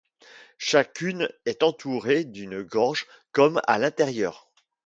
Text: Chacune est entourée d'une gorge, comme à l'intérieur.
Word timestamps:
Chacune 0.57 1.29
est 1.45 1.61
entourée 1.61 2.23
d'une 2.23 2.63
gorge, 2.63 3.05
comme 3.31 3.61
à 3.67 3.77
l'intérieur. 3.77 4.49